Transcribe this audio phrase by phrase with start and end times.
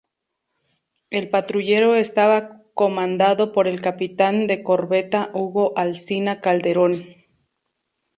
[1.11, 6.93] El patrullero estaba comandado por el capitán de corbeta Hugo Alsina Calderón.